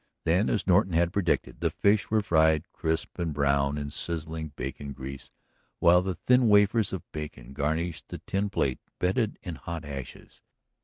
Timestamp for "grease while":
4.93-6.01